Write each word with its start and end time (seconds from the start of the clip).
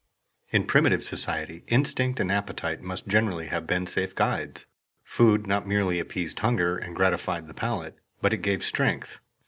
In 0.49 0.63
primitive 0.63 1.03
society 1.03 1.63
instinct 1.67 2.19
and 2.19 2.31
appetite 2.31 2.81
must 2.81 3.07
generally 3.07 3.45
have 3.49 3.67
been 3.67 3.85
safe 3.85 4.15
guides. 4.15 4.65
Food 5.03 5.45
not 5.45 5.67
merely 5.67 5.99
appeased 5.99 6.39
hunger 6.39 6.75
and 6.75 6.95
gratified 6.95 7.47
the 7.47 7.53
palate, 7.53 7.99
but 8.19 8.33
it 8.33 8.37
gave 8.41 8.63
strength. 8.63 9.19